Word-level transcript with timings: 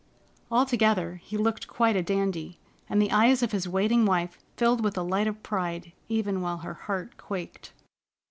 Altogether, 0.49 1.21
he 1.23 1.37
looked 1.37 1.67
quite 1.67 1.95
a 1.95 2.01
dandy, 2.01 2.57
and 2.89 2.99
the 2.99 3.11
eyes 3.11 3.43
of 3.43 3.51
his 3.51 3.69
waiting 3.69 4.03
wife 4.03 4.39
filled 4.57 4.83
with 4.83 4.97
a 4.97 5.03
light 5.03 5.27
of 5.27 5.43
pride 5.43 5.91
even 6.09 6.41
while 6.41 6.57
her 6.57 6.73
heart 6.73 7.17
quaked. 7.17 7.71